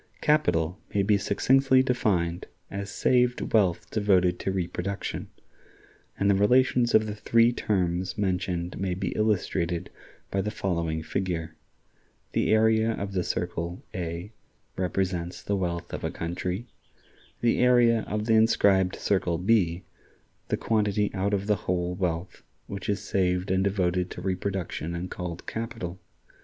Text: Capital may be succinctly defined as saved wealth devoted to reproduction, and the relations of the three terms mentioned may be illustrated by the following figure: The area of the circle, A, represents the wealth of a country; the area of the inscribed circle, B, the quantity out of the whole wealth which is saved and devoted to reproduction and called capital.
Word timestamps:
Capital 0.21 0.79
may 0.95 1.03
be 1.03 1.15
succinctly 1.19 1.83
defined 1.83 2.47
as 2.71 2.89
saved 2.89 3.53
wealth 3.53 3.87
devoted 3.91 4.39
to 4.39 4.51
reproduction, 4.51 5.29
and 6.17 6.27
the 6.27 6.33
relations 6.33 6.95
of 6.95 7.05
the 7.05 7.13
three 7.13 7.51
terms 7.53 8.17
mentioned 8.17 8.79
may 8.79 8.95
be 8.95 9.09
illustrated 9.15 9.91
by 10.31 10.41
the 10.41 10.49
following 10.49 11.03
figure: 11.03 11.53
The 12.31 12.51
area 12.51 12.93
of 12.93 13.13
the 13.13 13.23
circle, 13.23 13.83
A, 13.93 14.31
represents 14.75 15.43
the 15.43 15.55
wealth 15.55 15.93
of 15.93 16.03
a 16.03 16.09
country; 16.09 16.65
the 17.41 17.59
area 17.59 18.03
of 18.07 18.25
the 18.25 18.33
inscribed 18.33 18.95
circle, 18.95 19.37
B, 19.37 19.83
the 20.47 20.57
quantity 20.57 21.11
out 21.13 21.35
of 21.35 21.45
the 21.45 21.55
whole 21.67 21.93
wealth 21.93 22.41
which 22.65 22.89
is 22.89 23.03
saved 23.03 23.51
and 23.51 23.63
devoted 23.63 24.09
to 24.09 24.21
reproduction 24.21 24.95
and 24.95 25.11
called 25.11 25.45
capital. 25.45 25.99